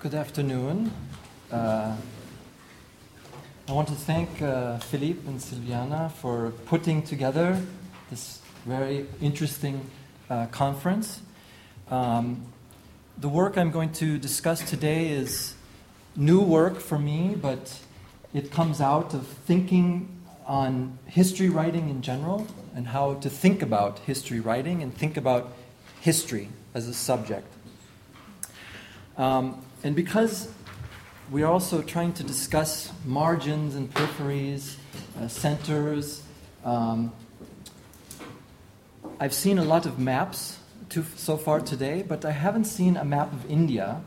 [0.00, 0.92] Good afternoon.
[1.50, 1.96] Uh,
[3.66, 7.60] I want to thank uh, Philippe and Silviana for putting together
[8.08, 9.90] this very interesting
[10.30, 11.20] uh, conference.
[11.90, 12.46] Um,
[13.18, 15.56] the work I'm going to discuss today is
[16.14, 17.80] new work for me, but
[18.32, 20.08] it comes out of thinking
[20.46, 25.52] on history writing in general and how to think about history writing and think about
[26.00, 27.52] history as a subject.
[29.16, 30.48] Um, and because
[31.30, 34.76] we're also trying to discuss margins and peripheries,
[35.20, 36.22] uh, centers,
[36.64, 37.12] um,
[39.20, 40.58] I've seen a lot of maps
[40.90, 44.00] to, so far today, but I haven't seen a map of India.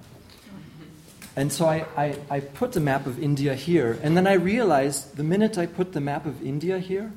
[1.35, 5.15] And so I, I, I put the map of India here, and then I realized
[5.15, 7.13] the minute I put the map of India here,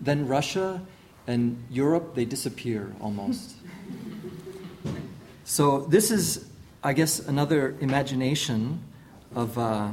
[0.00, 0.82] then Russia
[1.26, 3.56] and Europe, they disappear almost.
[5.44, 6.49] so this is
[6.82, 8.80] I guess, another imagination
[9.34, 9.90] of, uh,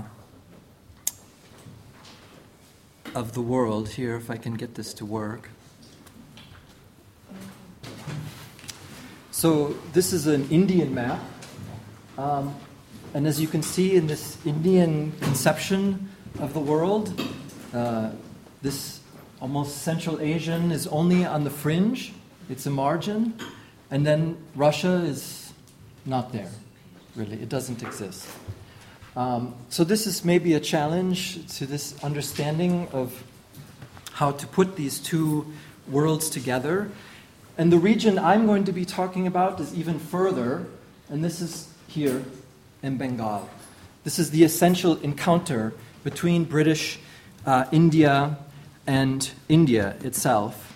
[3.14, 5.50] of the world here, if I can get this to work.
[9.32, 11.20] So, this is an Indian map.
[12.18, 12.56] Um,
[13.14, 16.10] and as you can see in this Indian conception
[16.40, 17.22] of the world,
[17.74, 18.12] uh,
[18.62, 19.02] this
[19.42, 22.14] almost Central Asian is only on the fringe,
[22.50, 23.38] it's a margin,
[23.92, 25.52] and then Russia is
[26.06, 26.50] not there
[27.18, 27.42] really.
[27.42, 28.28] It doesn't exist.
[29.16, 33.24] Um, so, this is maybe a challenge to this understanding of
[34.14, 35.52] how to put these two
[35.90, 36.90] worlds together.
[37.58, 40.68] And the region I'm going to be talking about is even further,
[41.10, 42.24] and this is here
[42.84, 43.50] in Bengal.
[44.04, 47.00] This is the essential encounter between British
[47.46, 48.38] uh, India
[48.86, 50.67] and India itself.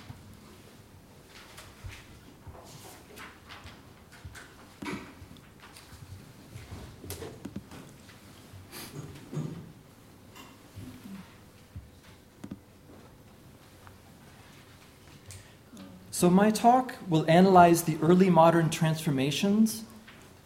[16.21, 19.83] So, my talk will analyze the early modern transformations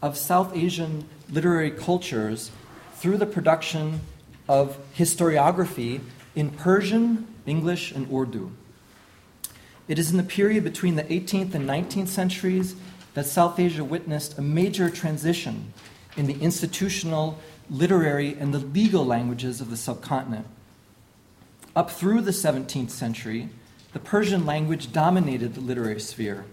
[0.02, 2.50] of South Asian literary cultures
[2.94, 4.00] through the production
[4.48, 6.00] of historiography
[6.34, 8.54] in Persian, English, and Urdu.
[9.90, 12.78] It is in the period between the 18th and 19th centuries
[13.14, 15.74] that South Asia witnessed a major transition
[16.16, 17.38] in the institutional,
[17.70, 20.48] literary, and the legal languages of the subcontinent.
[21.76, 23.50] Up through the 17th century,
[23.96, 26.44] the Persian language dominated the literary sphere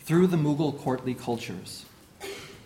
[0.00, 1.86] through the Mughal courtly cultures.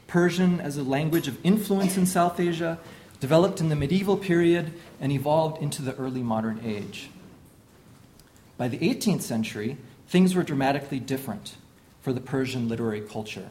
[0.09, 2.81] Persian, as a language of influence in South Asia,
[3.21, 7.11] developed in the medieval period and evolved into the early modern age.
[8.59, 9.77] By the 18th century,
[10.09, 11.55] things were dramatically different
[12.03, 13.51] for the Persian literary culture.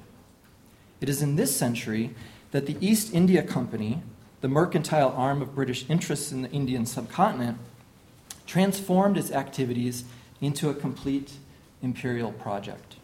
[0.99, 2.13] It is in this century
[2.51, 4.01] that the East India Company,
[4.41, 7.57] the mercantile arm of British interests in the Indian subcontinent,
[8.45, 10.03] transformed its activities
[10.43, 11.31] into a complete
[11.81, 12.97] imperial project.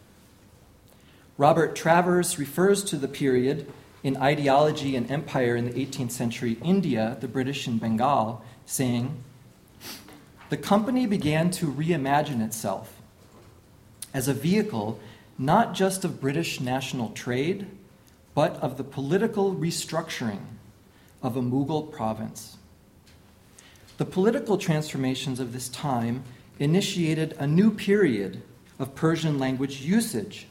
[1.38, 3.66] Robert Travers refers to the period
[4.02, 9.22] in ideology and empire in the 18th century India, the British in Bengal, saying,
[10.50, 13.00] The company began to reimagine itself
[14.12, 15.00] as a vehicle
[15.38, 17.66] not just of British national trade,
[18.34, 20.42] but of the political restructuring
[21.22, 22.58] of a Mughal province.
[23.96, 26.24] The political transformations of this time
[26.60, 28.42] initiated a new period
[28.78, 30.46] of Persian language usage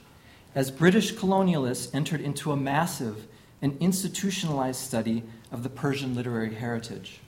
[0.56, 3.28] as British colonialists entered into a massive
[3.62, 7.20] and institutionalized study of the Persian literary heritage.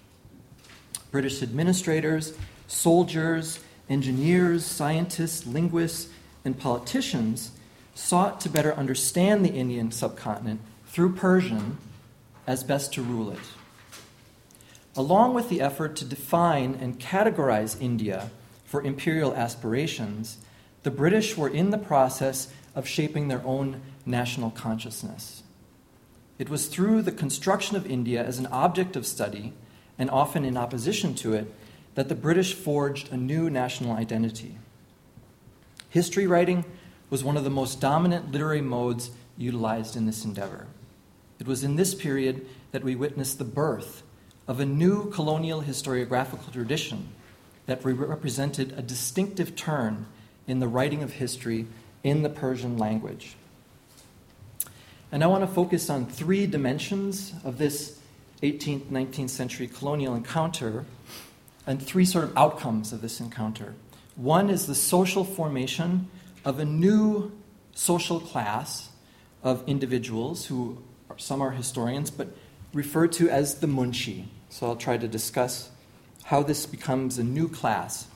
[1.12, 2.34] British administrators,
[2.68, 6.10] soldiers, engineers, scientists, linguists,
[6.44, 7.52] and politicians
[7.94, 11.78] sought to better understand the Indian subcontinent through Persian
[12.48, 13.40] as best to rule it.
[14.96, 18.32] Along with the effort to define and categorize India
[18.72, 20.38] for imperial aspirations,
[20.84, 25.44] the British were in the process of shaping their own national consciousness.
[26.40, 29.52] It was through the construction of India as an object of study,
[30.00, 31.54] and often in opposition to it,
[31.96, 34.58] that the British forged a new national identity.
[35.90, 36.64] History writing
[37.10, 40.66] was one of the most dominant literary modes utilized in this endeavor.
[41.40, 44.02] It was in this period that we witnessed the birth
[44.48, 47.10] of a new colonial historiographical tradition
[47.72, 50.06] that represented a distinctive turn
[50.46, 51.66] in the writing of history
[52.04, 53.38] in the Persian language.
[55.10, 57.98] And I want to focus on three dimensions of this
[58.44, 60.84] 18th, 19th century colonial encounter
[61.66, 63.74] and three sort of outcomes of this encounter.
[64.18, 66.10] One is the social formation
[66.44, 67.32] of a new
[67.74, 68.90] social class
[69.44, 70.78] of individuals who
[71.16, 72.36] some are historians, but
[72.74, 74.26] referred to as the Munshi.
[74.50, 75.70] So I'll try to discuss
[76.24, 78.08] how this becomes a new class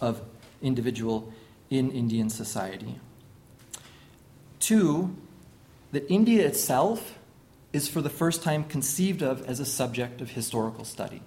[0.00, 0.20] of
[0.62, 1.32] individual
[1.70, 2.98] in Indian society.
[4.60, 5.16] Two,
[5.92, 7.18] that India itself
[7.72, 11.22] is for the first time conceived of as a subject of historical study.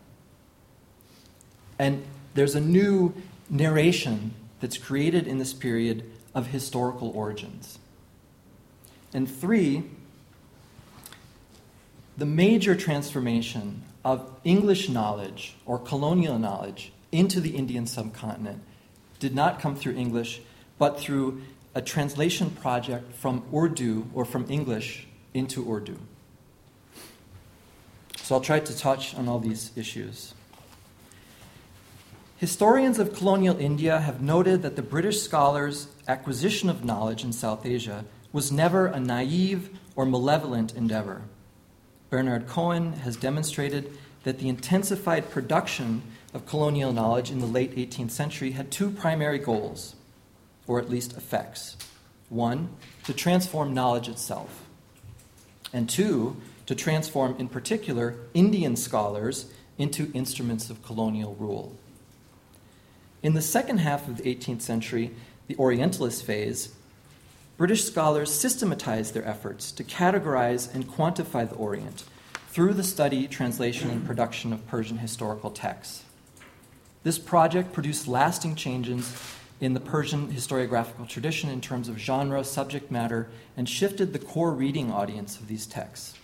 [1.79, 2.03] And
[2.33, 3.13] there's a new
[3.49, 7.79] narration that's created in this period of historical origins.
[9.13, 9.83] And three,
[12.17, 18.63] the major transformation of English knowledge or colonial knowledge into the Indian subcontinent
[19.19, 20.41] did not come through English,
[20.77, 21.41] but through
[21.75, 25.97] a translation project from Urdu or from English into Urdu.
[28.17, 30.33] So I'll try to touch on all these issues.
[32.37, 37.65] Historians of colonial India have noted that the British scholars' acquisition of knowledge in South
[37.65, 41.21] Asia was never a naive or malevolent endeavor.
[42.11, 46.01] Bernard Cohn has demonstrated that the intensified production
[46.33, 49.95] of colonial knowledge in the late 18th century had two primary goals,
[50.67, 51.77] or at least effects.
[52.27, 52.75] One,
[53.05, 54.65] to transform knowledge itself,
[55.71, 56.35] and two,
[56.65, 61.77] to transform, in particular, Indian scholars into instruments of colonial rule.
[63.23, 65.11] In the second half of the 18th century,
[65.47, 66.75] the Orientalist phase,
[67.61, 72.05] British scholars systematized their efforts to categorize and quantify the Orient
[72.47, 76.03] through the study, translation, and production of Persian historical texts.
[77.03, 79.15] This project produced lasting changes
[79.59, 84.53] in the Persian historiographical tradition in terms of genre, subject matter, and shifted the core
[84.53, 86.15] reading audience of these texts.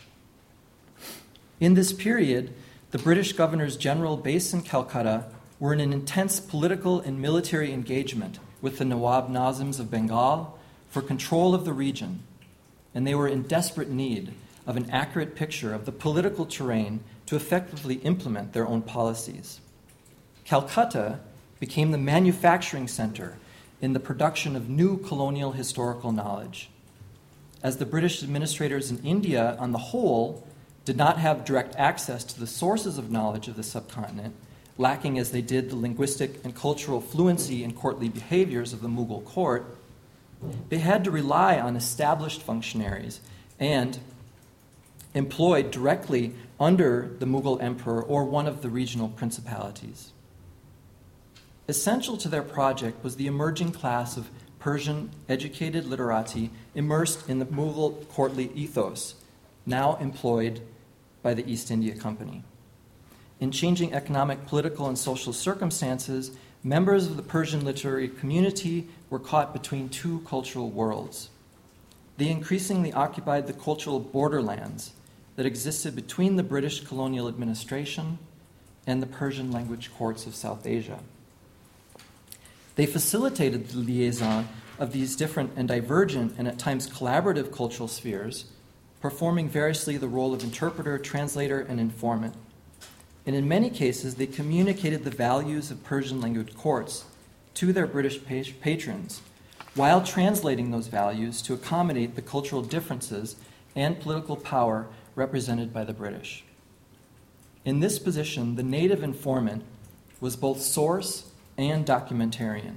[1.60, 2.52] In this period,
[2.90, 5.26] the British governors general based in Calcutta
[5.60, 10.57] were in an intense political and military engagement with the Nawab Nazims of Bengal
[10.98, 12.24] for control of the region,
[12.96, 14.34] and they were in desperate need
[14.66, 19.60] of an accurate picture of the political terrain to effectively implement their own policies.
[20.44, 21.20] Calcutta
[21.60, 23.38] became the manufacturing center
[23.80, 26.72] in the production of new colonial historical knowledge.
[27.62, 30.48] As the British administrators in India, on the whole,
[30.84, 34.34] did not have direct access to the sources of knowledge of the subcontinent,
[34.80, 39.24] lacking as they did the linguistic and cultural fluency and courtly behaviors of the Mughal
[39.24, 39.77] court,
[40.70, 43.20] they had to rely on established functionaries
[43.60, 44.00] and
[45.14, 50.12] employed directly under the Mughal emperor or one of the regional principalities.
[51.68, 54.30] Essential to their project was the emerging class of
[54.60, 59.16] Persian educated literati immersed in the Mughal courtly ethos,
[59.66, 60.62] now employed
[61.22, 62.44] by the East India Company.
[63.40, 66.32] In changing economic, political, and social circumstances,
[66.64, 71.30] members of the Persian literary community were caught between two cultural worlds.
[72.18, 74.92] They increasingly occupied the cultural borderlands
[75.36, 78.18] that existed between the British colonial administration
[78.88, 81.00] and the Persian language courts of South Asia.
[82.76, 84.48] They facilitated the liaison
[84.80, 88.46] of these different and divergent and at times collaborative cultural spheres,
[89.02, 92.36] performing variously the role of interpreter, translator, and informant.
[93.28, 97.04] And in many cases, they communicated the values of Persian language courts
[97.56, 99.22] to their British patrons,
[99.76, 103.36] while translating those values to accommodate the cultural differences
[103.76, 106.46] and political power represented by the British.
[107.66, 109.66] In this position, the native informant
[110.22, 112.76] was both source and documentarian.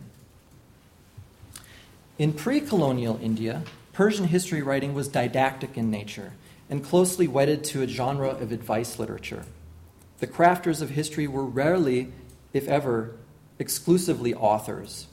[2.18, 6.32] In pre colonial India, Persian history writing was didactic in nature
[6.68, 9.44] and closely wedded to a genre of advice literature.
[10.20, 12.12] The crafters of history were rarely,
[12.52, 13.16] if ever,
[13.58, 15.06] exclusively authors.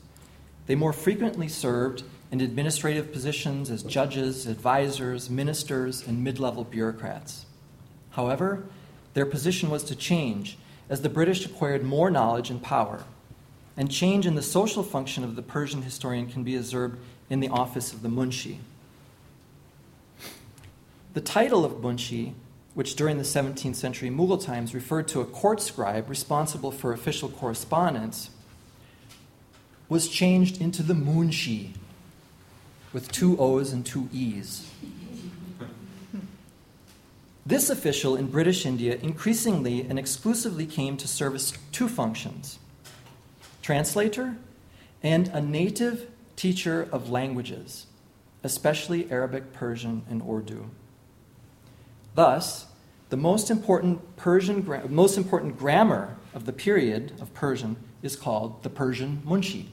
[0.67, 7.45] They more frequently served in administrative positions as judges, advisors, ministers, and mid level bureaucrats.
[8.11, 8.65] However,
[9.13, 10.57] their position was to change
[10.89, 13.03] as the British acquired more knowledge and power
[13.77, 16.97] and change in the social function of the Persian historian can be observed
[17.29, 18.57] in the office of the munshi.
[21.13, 22.33] The title of munshi,
[22.77, 27.27] which during the 17th century Mughal times referred to a court scribe responsible for official
[27.27, 28.29] correspondence,
[29.89, 31.73] was changed into the moonshee
[32.93, 34.69] with two O's and two E's.
[37.47, 42.59] This official in British India increasingly and exclusively came to service two functions
[43.63, 44.37] translator,
[45.01, 47.87] and a native teacher of languages,
[48.43, 50.69] especially Arabic, Persian, and Urdu.
[52.17, 52.65] Thus,
[53.09, 58.71] the most important Persian, most important grammar of the period of Persian is called the
[58.71, 59.67] Persian Moonshee.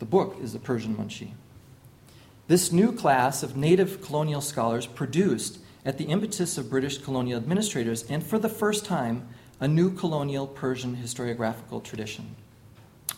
[0.00, 1.34] The book is the Persian Moonshee.
[2.48, 8.02] This new class of native colonial scholars produced at the impetus of British colonial administrators,
[8.10, 9.28] and for the first time,
[9.60, 12.34] a new colonial Persian historiographical tradition.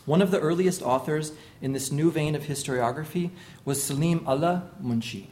[0.04, 3.31] One of the earliest authors in this new vein of historiography
[3.64, 5.28] was Salim Allah Munshi.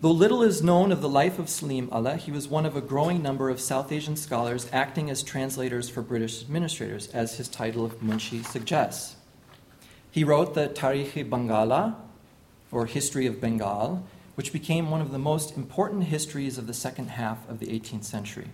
[0.00, 2.80] Though little is known of the life of Salim Allah, he was one of a
[2.80, 7.84] growing number of South Asian scholars acting as translators for British administrators, as his title
[7.84, 9.16] of Munshi suggests.
[10.08, 11.96] He wrote the Tarikh-i Bangala,
[12.70, 17.08] or History of Bengal, which became one of the most important histories of the second
[17.08, 18.50] half of the 18th century.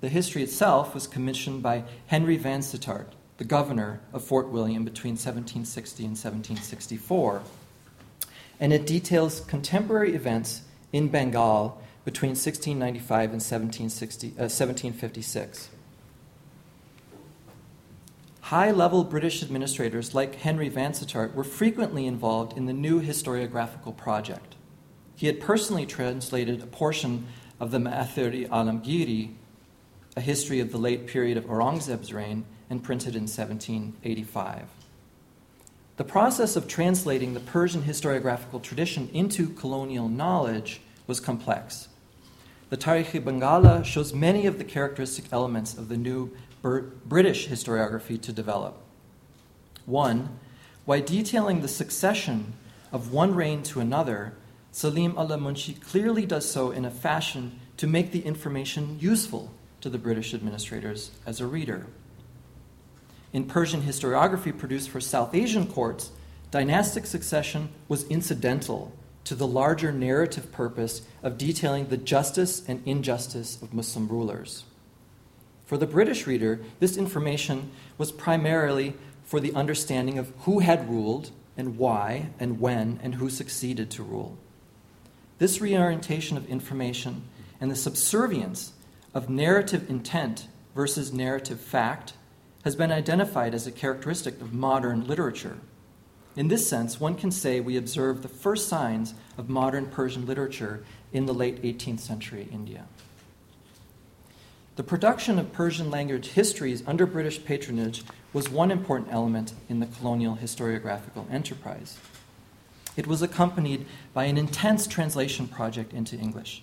[0.00, 6.04] The history itself was commissioned by Henry Vansittart, the governor of Fort William between 1760
[6.04, 7.42] and 1764
[8.60, 10.62] and it details contemporary events
[10.92, 15.70] in Bengal between 1695 and 1760, uh, 1756.
[18.42, 24.56] High level British administrators like Henry Vansittart were frequently involved in the new historiographical project.
[25.14, 27.26] He had personally translated a portion
[27.60, 29.34] of the Ma'athir Alamgiri,
[30.16, 34.79] a history of the late period of Aurangzeb's reign, and printed in 1785.
[36.00, 41.88] The process of translating the Persian historiographical tradition into colonial knowledge was complex.
[42.70, 48.32] The Tarikh Bangala shows many of the characteristic elements of the new British historiography to
[48.32, 48.80] develop.
[49.84, 50.38] One,
[50.86, 52.54] while detailing the succession
[52.92, 54.32] of one reign to another,
[54.72, 59.52] Salim Allah Munshi clearly does so in a fashion to make the information useful
[59.82, 61.88] to the British administrators as a reader.
[63.32, 66.10] In Persian historiography produced for South Asian courts,
[66.50, 68.92] dynastic succession was incidental
[69.24, 74.64] to the larger narrative purpose of detailing the justice and injustice of Muslim rulers.
[75.66, 81.30] For the British reader, this information was primarily for the understanding of who had ruled
[81.56, 84.36] and why and when and who succeeded to rule.
[85.38, 87.22] This reorientation of information
[87.60, 88.72] and the subservience
[89.14, 92.14] of narrative intent versus narrative fact
[92.64, 95.58] has been identified as a characteristic of modern literature.
[96.36, 100.84] In this sense, one can say we observe the first signs of modern Persian literature
[101.12, 102.86] in the late 18th century India.
[104.76, 109.86] The production of Persian language histories under British patronage was one important element in the
[109.86, 111.98] colonial historiographical enterprise.
[112.96, 116.62] It was accompanied by an intense translation project into English.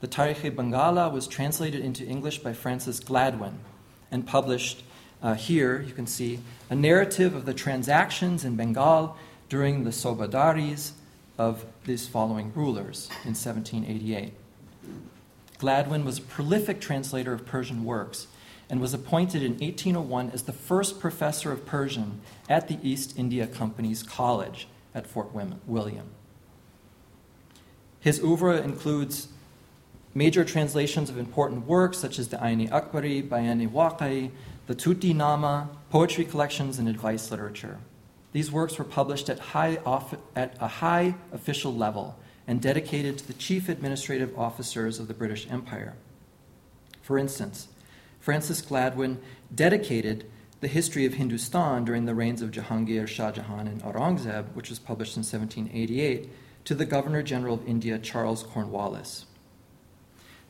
[0.00, 3.58] The Tarikh Bangala was translated into English by Francis Gladwin
[4.10, 4.82] and published
[5.22, 9.16] uh, here you can see a narrative of the transactions in Bengal
[9.48, 10.92] during the Sobadaris
[11.36, 14.32] of these following rulers in 1788.
[15.58, 18.28] Gladwin was a prolific translator of Persian works
[18.70, 23.46] and was appointed in 1801 as the first professor of Persian at the East India
[23.46, 25.32] Company's College at Fort
[25.66, 26.06] William.
[27.98, 29.28] His oeuvre includes
[30.14, 34.30] major translations of important works such as the Aini Akbari, Bayani Waqai,
[34.70, 37.78] the Tuti Nama, poetry collections, and advice literature.
[38.30, 43.26] These works were published at, high off- at a high official level and dedicated to
[43.26, 45.94] the chief administrative officers of the British Empire.
[47.02, 47.66] For instance,
[48.20, 49.18] Francis Gladwin
[49.52, 54.70] dedicated the history of Hindustan during the reigns of Jahangir, Shah Jahan, and Aurangzeb, which
[54.70, 56.30] was published in 1788,
[56.66, 59.24] to the Governor General of India, Charles Cornwallis.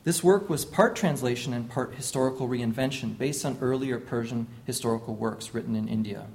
[0.02, 5.52] This work was part translation and part historical reinvention based on earlier Persian historical works
[5.52, 6.26] written in India.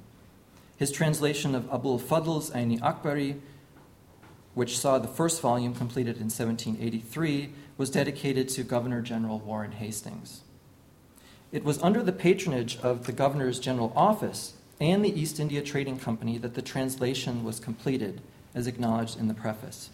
[0.76, 3.40] His translation of Abul Fadl's Aini Akbari,
[4.54, 10.42] which saw the first volume completed in 1783, was dedicated to Governor General Warren Hastings.
[11.50, 15.98] It was under the patronage of the Governor's General Office and the East India Trading
[15.98, 18.20] Company that the translation was completed,
[18.54, 19.90] as acknowledged in the preface.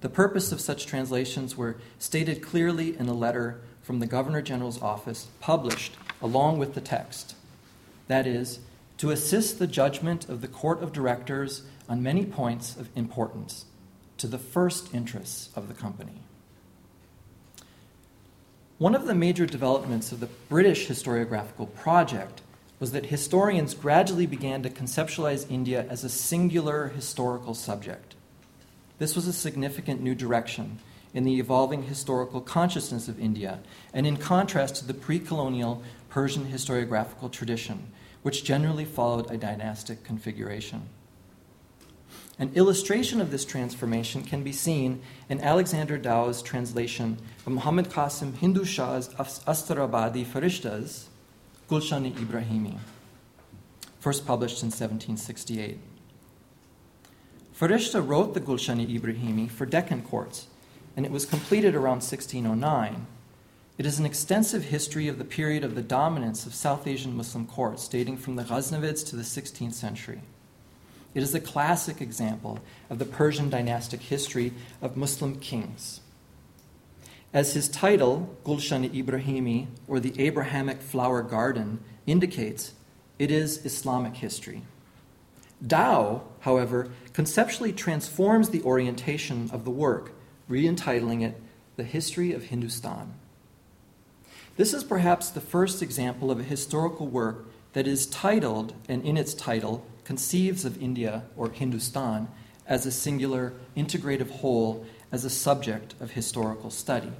[0.00, 4.80] The purpose of such translations were stated clearly in a letter from the Governor General's
[4.80, 7.34] office published along with the text.
[8.08, 8.60] That is,
[8.98, 13.64] to assist the judgment of the Court of Directors on many points of importance
[14.18, 16.22] to the first interests of the company.
[18.78, 22.40] One of the major developments of the British historiographical project
[22.78, 28.14] was that historians gradually began to conceptualize India as a singular historical subject.
[29.00, 30.78] This was a significant new direction
[31.14, 33.60] in the evolving historical consciousness of India,
[33.94, 37.90] and in contrast to the pre colonial Persian historiographical tradition,
[38.20, 40.82] which generally followed a dynastic configuration.
[42.38, 47.16] An illustration of this transformation can be seen in Alexander Dow's translation
[47.46, 51.06] of Muhammad Qasim Hindu Shah's Astarabadi Farishtas,
[51.70, 52.76] Gulshan Ibrahimi,
[53.98, 55.89] first published in 1768.
[57.60, 60.46] Farishta wrote the Gulshan-i Ibrahimi for Deccan courts,
[60.96, 63.06] and it was completed around 1609.
[63.76, 67.46] It is an extensive history of the period of the dominance of South Asian Muslim
[67.46, 70.22] courts, dating from the Ghaznavids to the 16th century.
[71.12, 76.00] It is a classic example of the Persian dynastic history of Muslim kings.
[77.34, 82.72] As his title, Gulshan Ibrahimi, or the Abrahamic Flower Garden, indicates,
[83.18, 84.62] it is Islamic history.
[85.66, 90.12] Dow, however, conceptually transforms the orientation of the work,
[90.48, 91.40] re-entitling it
[91.76, 93.14] The History of Hindustan.
[94.56, 99.16] This is perhaps the first example of a historical work that is titled, and in
[99.16, 102.28] its title, conceives of India or Hindustan
[102.66, 107.12] as a singular, integrative whole, as a subject of historical study.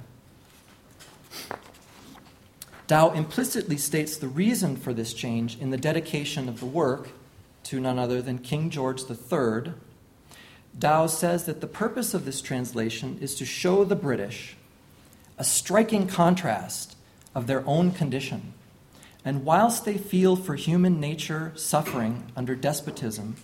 [2.87, 7.09] Dow implicitly states the reason for this change in the dedication of the work
[7.63, 9.73] to none other than King George III.
[10.77, 14.55] Dow says that the purpose of this translation is to show the British
[15.37, 16.95] a striking contrast
[17.33, 18.53] of their own condition.
[19.23, 23.35] And whilst they feel for human nature suffering under despotism,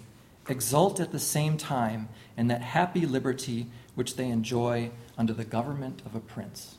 [0.50, 6.02] exult at the same time in that happy liberty which they enjoy under the government
[6.06, 6.78] of a prince.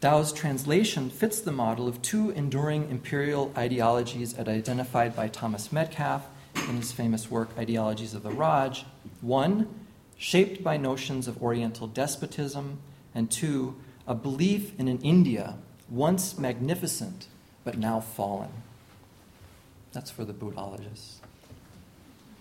[0.00, 6.24] Dow's translation fits the model of two enduring imperial ideologies as identified by Thomas Metcalfe
[6.54, 8.86] in his famous work Ideologies of the Raj.
[9.20, 9.68] One,
[10.16, 12.78] shaped by notions of Oriental despotism,
[13.14, 13.76] and two,
[14.06, 15.56] a belief in an India
[15.90, 17.26] once magnificent
[17.62, 18.50] but now fallen.
[19.92, 21.16] That's for the Buddhologists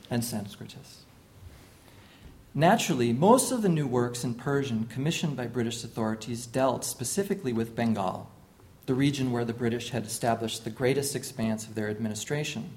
[0.10, 1.04] and Sanskritists.
[2.56, 7.75] Naturally, most of the new works in Persian commissioned by British authorities dealt specifically with
[7.75, 8.27] Bengal,
[8.88, 12.72] the region where the British had established the greatest expanse of their administration.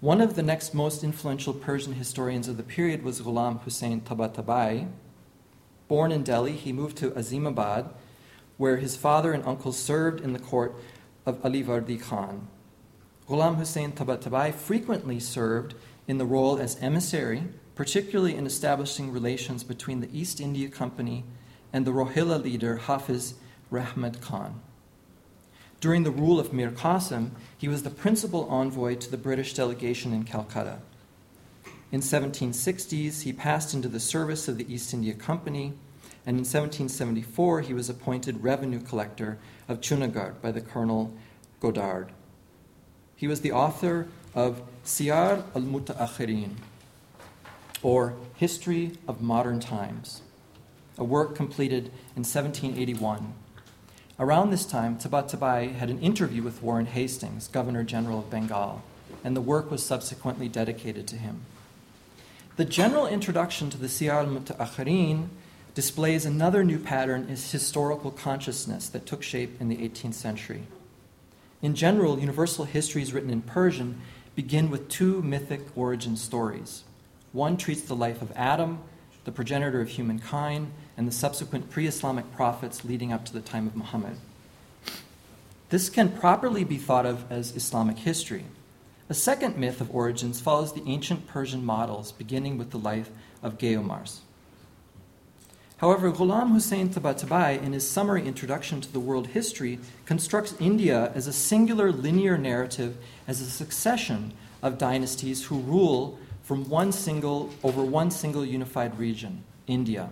[0.00, 4.88] One of the next most influential Persian historians of the period was Ghulam Hussein Tabatabai.
[5.86, 7.90] Born in Delhi, he moved to Azimabad,
[8.56, 10.74] where his father and uncle served in the court
[11.26, 12.48] of Alivardi Khan.
[13.28, 15.74] Ghulam Hussein Tabatabai frequently served
[16.08, 21.24] in the role as emissary particularly in establishing relations between the East India Company
[21.72, 23.34] and the Rohilla leader Hafiz
[23.70, 24.60] Rahmat Khan.
[25.80, 30.12] During the rule of Mir Qasim, he was the principal envoy to the British delegation
[30.12, 30.78] in Calcutta.
[31.90, 35.74] In 1760s, he passed into the service of the East India Company,
[36.24, 41.12] and in 1774, he was appointed revenue collector of Chunagarh by the Colonel
[41.58, 42.12] Godard.
[43.16, 46.54] He was the author of Siyar al Mutaakhirin,
[47.82, 50.22] or History of Modern Times,
[50.96, 53.34] a work completed in 1781.
[54.18, 58.82] Around this time, Tabatabai had an interview with Warren Hastings, Governor General of Bengal,
[59.24, 61.42] and the work was subsequently dedicated to him.
[62.56, 65.28] The general introduction to the Siyar al-Mutaakhirin
[65.74, 70.64] displays another new pattern in historical consciousness that took shape in the 18th century.
[71.62, 74.00] In general, universal histories written in Persian
[74.34, 76.84] begin with two mythic origin stories.
[77.32, 78.80] One treats the life of Adam,
[79.24, 83.66] the progenitor of humankind, and the subsequent pre Islamic prophets leading up to the time
[83.66, 84.18] of Muhammad.
[85.70, 88.44] This can properly be thought of as Islamic history.
[89.08, 93.10] A second myth of origins follows the ancient Persian models, beginning with the life
[93.42, 94.18] of Gayomars.
[95.78, 101.26] However, Ghulam Hussein Tabatabai, in his summary introduction to the world history, constructs India as
[101.26, 106.18] a singular linear narrative as a succession of dynasties who rule
[106.52, 110.10] from one single over one single unified region, India.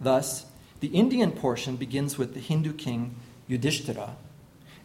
[0.00, 0.46] Thus,
[0.78, 3.16] the Indian portion begins with the Hindu king
[3.48, 4.14] Yudhishthira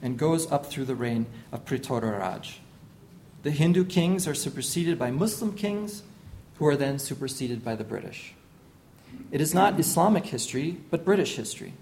[0.01, 2.55] and goes up through the reign of Prithviraj.
[3.43, 6.01] The Hindu kings are superseded by Muslim kings,
[6.57, 8.33] who are then superseded by the British.
[9.29, 11.73] It is not Islamic history, but British history.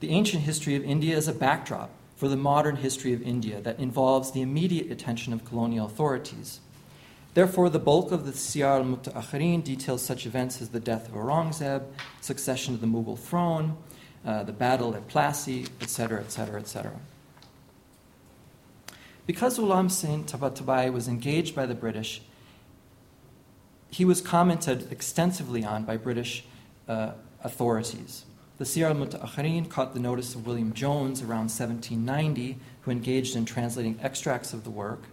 [0.00, 3.78] The ancient history of India is a backdrop for the modern history of India that
[3.78, 6.58] involves the immediate attention of colonial authorities.
[7.34, 11.84] Therefore, the bulk of the Siyar al-Mutaakhirin details such events as the death of Aurangzeb,
[12.20, 13.76] succession to the Mughal throne,
[14.24, 16.92] uh, the battle at Plassey, etc., etc., etc.
[19.26, 22.22] Because Ghulam Singh Tabatabai was engaged by the British,
[23.90, 26.44] he was commented extensively on by British
[26.88, 27.12] uh,
[27.42, 28.24] authorities.
[28.58, 33.98] The Siyar al-Mutaakhirin caught the notice of William Jones around 1790, who engaged in translating
[34.02, 35.04] extracts of the work.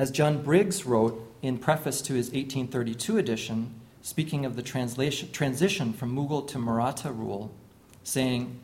[0.00, 6.16] As John Briggs wrote in preface to his 1832 edition, speaking of the transition from
[6.16, 7.50] Mughal to Maratha rule,
[8.02, 8.58] saying,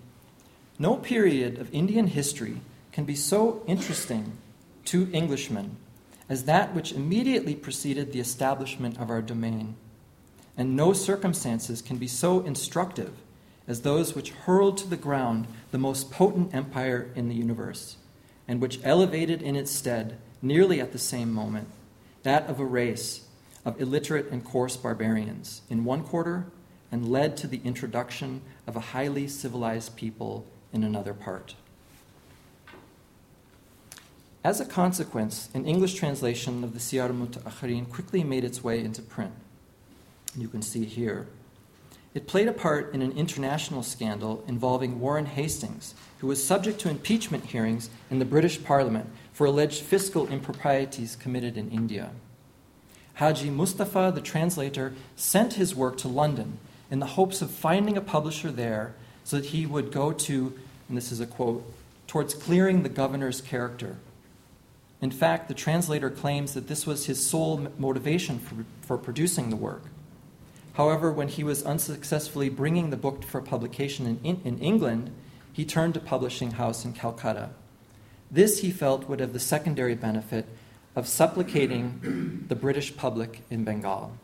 [0.79, 4.39] No period of Indian history can be so interesting
[4.87, 5.77] to Englishmen
[6.31, 9.77] as that which immediately preceded the establishment of our domain.
[10.57, 13.13] And no circumstances can be so instructive
[13.69, 17.99] as those which hurled to the ground the most potent empire in the universe,
[18.49, 21.69] and which elevated in its stead, nearly at the same moment,
[22.23, 23.27] that of a race
[23.65, 26.47] of illiterate and coarse barbarians in one quarter,
[26.93, 31.55] and led to the introduction of a highly civilized people in another part.
[34.45, 39.03] As a consequence, an English translation of the Siyar Muta'akhirin quickly made its way into
[39.03, 39.33] print.
[40.37, 41.27] You can see here.
[42.17, 46.89] It played a part in an international scandal involving Warren Hastings, who was subject to
[46.89, 52.13] impeachment hearings in the British Parliament for alleged fiscal improprieties committed in India.
[53.17, 56.59] Haji Mustafa, the translator, sent his work to London
[56.91, 60.97] in the hopes of finding a publisher there so that he would go to, and
[60.97, 61.71] this is a quote,
[62.07, 63.99] towards clearing the governor's character.
[65.03, 69.57] In fact, the translator claims that this was his sole motivation for, for producing the
[69.57, 69.83] work.
[70.77, 75.11] However, when he was unsuccessfully bringing the book for publication in, in, in England,
[75.51, 77.49] he turned to publishing house in Calcutta.
[78.31, 80.47] This, he felt, would have the secondary benefit
[80.95, 84.19] of supplicating the British public in Bengal.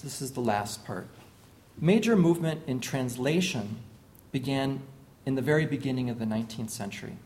[0.00, 1.08] This is the last part.
[1.76, 3.78] Major movement in translation
[4.30, 4.82] began
[5.26, 7.16] in the very beginning of the 19th century.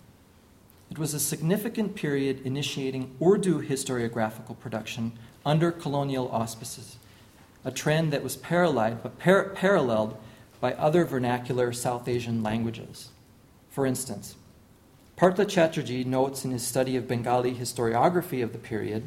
[0.93, 6.99] It was a significant period initiating Urdu historiographical production under colonial auspices,
[7.65, 10.19] a trend that was paralleled, par- paralleled
[10.61, 13.09] by other vernacular South Asian languages.
[13.71, 14.35] For instance,
[15.17, 19.05] Partha Chatterjee notes in his study of Bengali historiography of the period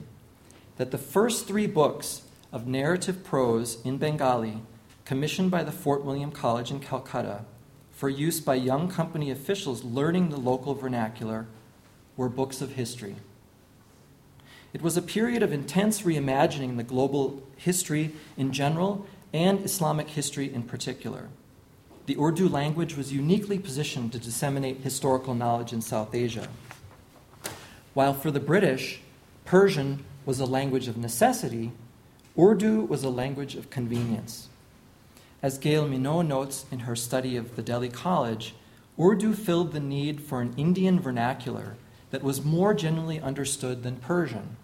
[0.77, 4.63] that the first three books of narrative prose in Bengali,
[5.05, 7.45] commissioned by the Fort William College in Calcutta
[7.91, 11.45] for use by young company officials learning the local vernacular,
[12.17, 13.15] were books of history.
[14.73, 20.53] It was a period of intense reimagining the global history in general and Islamic history
[20.53, 21.29] in particular.
[22.07, 26.49] The Urdu language was uniquely positioned to disseminate historical knowledge in South Asia.
[27.93, 28.99] While for the British,
[29.45, 31.71] Persian was a language of necessity,
[32.37, 34.49] Urdu was a language of convenience.
[35.41, 38.55] As Gail Minault notes in her study of the Delhi College,
[38.99, 41.75] Urdu filled the need for an Indian vernacular
[42.15, 44.55] that was more generally understood than Persian,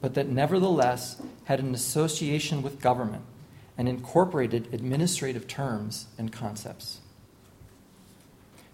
[0.00, 3.24] but that nevertheless had an association with government
[3.76, 7.00] and incorporated administrative terms and concepts.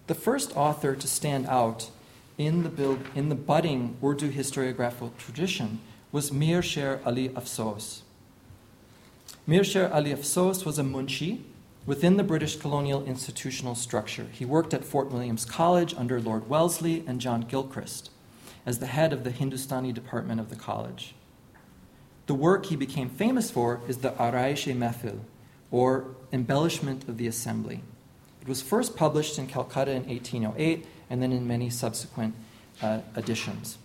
[0.05, 1.89] The first author to stand out
[2.37, 5.79] in the, build, in the budding Urdu historiographical tradition
[6.11, 8.01] was Mir Sher Ali Afsos.
[9.47, 11.41] Mir Sher Ali Afsos was a munshi
[11.85, 14.27] within the British colonial institutional structure.
[14.31, 18.09] He worked at Fort Williams College under Lord Wellesley and John Gilchrist
[18.65, 21.13] as the head of the Hindustani department of the college.
[22.27, 25.19] The work he became famous for is the Araish Mehfil,
[25.71, 27.81] or Embellishment of the Assembly.
[28.41, 32.35] It was first published in Calcutta in 1808 and then in many subsequent
[32.81, 33.77] uh, editions.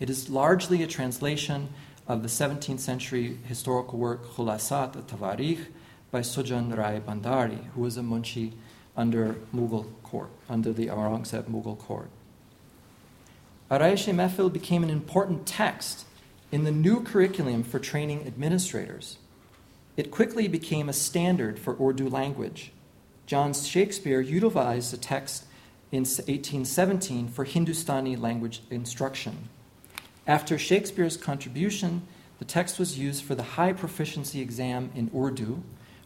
[0.00, 1.68] It is largely a translation
[2.08, 5.66] of the 17th century historical work Khulasat al-Tawarikh
[6.14, 8.52] by Sujan Rai Bhandari, who was a munshi
[8.96, 12.08] under Mughal court, under the Aurangzeb Mughal court.
[13.68, 16.06] Araish Mehfil became an important text
[16.52, 19.18] in the new curriculum for training administrators.
[19.96, 22.70] It quickly became a standard for Urdu language.
[23.26, 25.46] John Shakespeare utilized the text
[25.90, 29.48] in 1817 for Hindustani language instruction.
[30.28, 32.02] After Shakespeare's contribution,
[32.38, 35.64] the text was used for the high proficiency exam in Urdu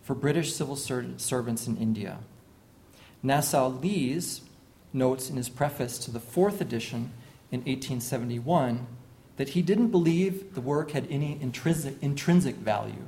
[0.08, 2.20] for British civil servants in India.
[3.22, 4.40] Nassau Lees
[4.90, 7.12] notes in his preface to the fourth edition
[7.52, 8.86] in 1871
[9.36, 13.04] that he didn't believe the work had any intrinsic, intrinsic value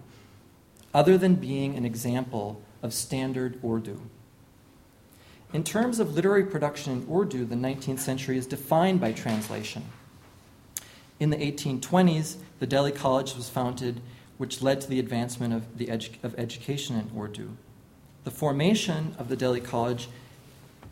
[0.92, 4.02] other than being an example of standard Urdu.
[5.54, 9.84] In terms of literary production in Urdu, the 19th century is defined by translation.
[11.18, 14.02] In the 1820s, the Delhi College was founded,
[14.40, 17.50] which led to the advancement of, the edu- of education in Urdu.
[18.24, 20.08] The formation of the Delhi College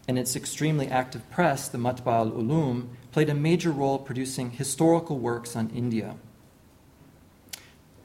[0.07, 5.19] and its extremely active press, the Matba al Ulum, played a major role producing historical
[5.19, 6.17] works on India.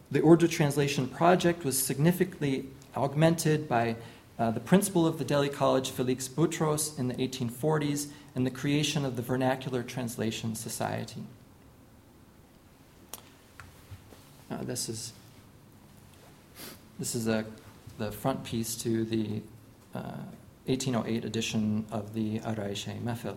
[0.09, 3.97] The Urdu translation project was significantly augmented by
[4.39, 9.03] uh, the principal of the Delhi College, Felix Boutros, in the 1840s, and the creation
[9.03, 11.23] of the Vernacular Translation Society.
[14.49, 15.11] Uh, this is
[16.99, 17.45] this is a,
[17.97, 19.41] the front piece to the
[19.95, 20.23] uh,
[20.65, 23.35] 1808 edition of the Araish Mehfil.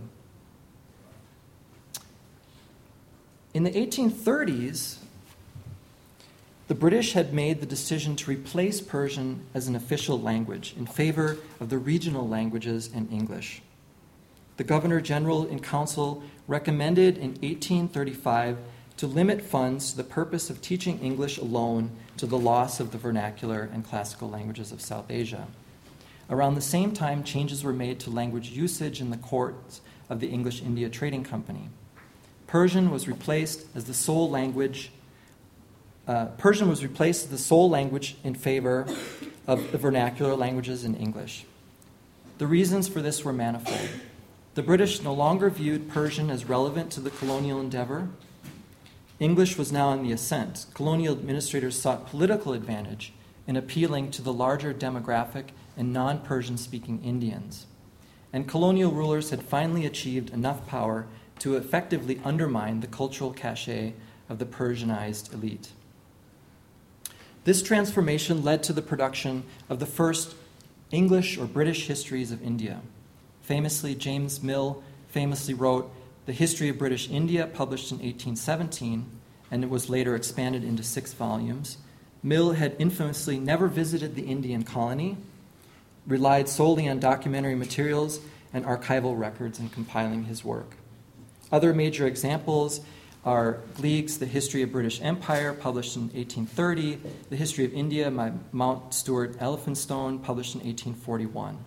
[3.55, 4.99] In the 1830s,
[6.69, 11.39] the British had made the decision to replace Persian as an official language in favor
[11.61, 13.63] of the regional languages and English.
[14.57, 18.59] The Governor General in Council recommended in 1835
[18.97, 22.99] to limit funds to the purpose of teaching English alone to the loss of the
[22.99, 25.47] vernacular and classical languages of South Asia.
[26.31, 30.29] Around the same time, changes were made to language usage in the courts of the
[30.29, 31.69] English India Trading Company.
[32.47, 34.91] Persian was replaced as the sole language
[36.07, 38.87] uh, Persian was replaced as the sole language in favor
[39.47, 41.45] of the vernacular languages in English.
[42.39, 43.89] The reasons for this were manifold.
[44.55, 48.09] The British no longer viewed Persian as relevant to the colonial endeavor.
[49.19, 50.67] English was now in the ascent.
[50.75, 53.13] Colonial administrators sought political advantage
[53.47, 57.67] in appealing to the larger demographic and non Persian speaking Indians.
[58.33, 61.07] And colonial rulers had finally achieved enough power
[61.39, 63.95] to effectively undermine the cultural cachet
[64.29, 65.71] of the Persianized elite.
[67.45, 70.35] This transformation led to the production of the first
[70.91, 72.81] English or British histories of India.
[73.43, 75.91] Famously, James Mill famously wrote
[76.27, 79.07] The History of British India, published in 1817,
[79.53, 81.79] and it was later expanded into six volumes.
[82.21, 85.19] Mill had infamously never visited the Indian colony,
[86.05, 88.19] relied solely on documentary materials
[88.53, 90.75] and archival records in compiling his work.
[91.53, 92.81] Other major examples
[93.25, 96.99] are Gleig's The History of British Empire, published in 1830,
[97.31, 101.59] The History of India by Mount Stuart Elphinstone, published in 1841.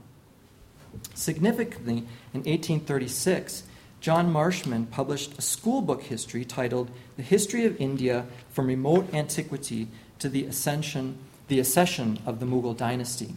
[1.13, 1.99] Significantly,
[2.33, 3.63] in 1836,
[4.01, 10.29] John Marshman published a schoolbook history titled The History of India from Remote Antiquity to
[10.29, 11.17] the Ascension,
[11.49, 13.35] the Accession of the Mughal Dynasty.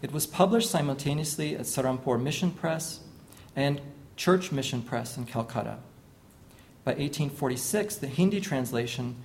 [0.00, 3.00] It was published simultaneously at Serampore Mission Press
[3.54, 3.82] and
[4.16, 5.78] Church Mission Press in Calcutta.
[6.84, 9.16] By 1846, the Hindi translation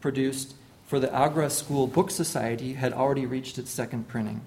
[0.00, 0.54] produced
[0.86, 4.42] for the Agra School Book Society had already reached its second printing.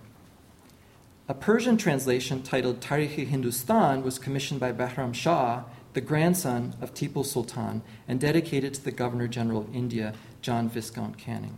[1.28, 7.26] A Persian translation titled Tarikh-i Hindustan was commissioned by Bahram Shah, the grandson of Tipu
[7.26, 11.58] Sultan, and dedicated to the Governor General of India, John Viscount Canning.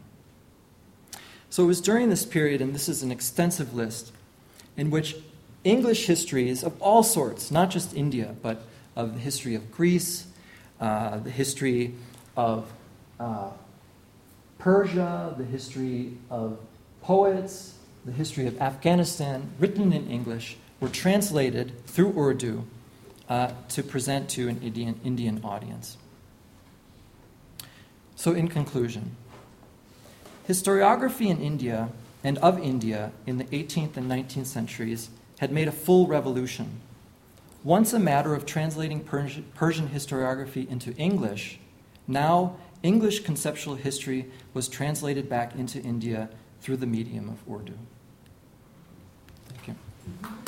[1.49, 4.13] So it was during this period, and this is an extensive list,
[4.77, 5.17] in which
[5.65, 8.61] English histories of all sorts, not just India, but
[8.95, 10.27] of the history of Greece,
[10.79, 11.93] uh, the history
[12.37, 12.71] of
[13.19, 13.49] uh,
[14.59, 16.57] Persia, the history of
[17.01, 17.73] poets,
[18.07, 22.63] the history of Afghanistan, written in English, were translated through Urdu
[23.29, 25.97] uh, to present to an Indian, Indian audience.
[28.15, 29.15] So, in conclusion,
[30.47, 31.89] historiography in India
[32.23, 36.81] and of India in the 18th and 19th centuries had made a full revolution
[37.67, 41.59] once a matter of translating Persian historiography into English,
[42.07, 46.29] now English conceptual history was translated back into India
[46.61, 47.77] through the medium of Urdu.
[50.07, 50.46] Mm-hmm.